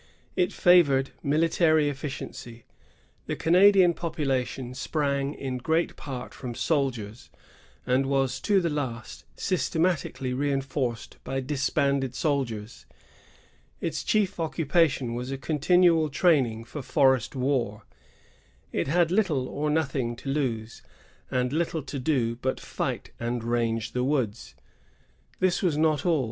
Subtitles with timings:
[0.35, 2.65] It favored military efficiency.
[3.27, 7.29] The Canadian population sprang in great part from soldiers,
[7.85, 12.87] and was to the last systematically reinforced by disbanded soldiers.
[13.79, 17.83] Its chief occupation was a continual training for forest war;
[18.71, 20.81] it had little or nothing to lose,
[21.29, 24.55] and little to do but fight and range the woods.
[25.39, 26.19] This was not all.